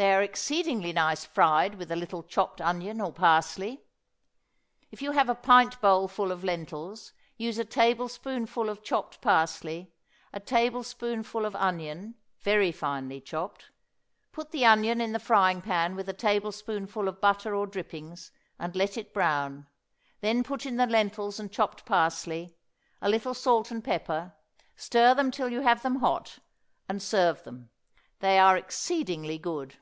They 0.00 0.14
are 0.14 0.22
exceedingly 0.22 0.92
nice 0.92 1.24
fried 1.24 1.74
with 1.74 1.90
a 1.90 1.96
little 1.96 2.22
chopped 2.22 2.60
onion 2.60 3.00
or 3.00 3.12
parsley. 3.12 3.82
If 4.92 5.02
you 5.02 5.10
have 5.10 5.28
a 5.28 5.34
pint 5.34 5.80
bowl 5.80 6.06
full 6.06 6.30
of 6.30 6.44
lentils, 6.44 7.12
use 7.36 7.58
a 7.58 7.64
tablespoonful 7.64 8.70
of 8.70 8.84
chopped 8.84 9.20
parsley, 9.20 9.92
a 10.32 10.38
tablespoonful 10.38 11.44
of 11.44 11.56
onion, 11.56 12.14
very 12.38 12.70
finely 12.70 13.20
chopped; 13.20 13.72
put 14.30 14.52
the 14.52 14.64
onion 14.64 15.00
in 15.00 15.10
the 15.10 15.18
frying 15.18 15.60
pan 15.60 15.96
with 15.96 16.08
a 16.08 16.12
tablespoonful 16.12 17.08
of 17.08 17.20
butter 17.20 17.56
or 17.56 17.66
drippings, 17.66 18.30
and 18.56 18.76
let 18.76 18.96
it 18.96 19.12
brown; 19.12 19.66
then 20.20 20.44
put 20.44 20.64
in 20.64 20.76
the 20.76 20.86
lentils 20.86 21.40
and 21.40 21.50
chopped 21.50 21.84
parsley, 21.84 22.56
a 23.02 23.08
little 23.08 23.34
salt 23.34 23.72
and 23.72 23.82
pepper, 23.82 24.32
stir 24.76 25.12
them 25.12 25.32
till 25.32 25.48
you 25.48 25.62
have 25.62 25.82
them 25.82 25.96
hot, 25.96 26.38
and 26.88 27.02
serve 27.02 27.42
them. 27.42 27.70
They 28.20 28.38
are 28.38 28.56
exceedingly 28.56 29.38
good. 29.38 29.76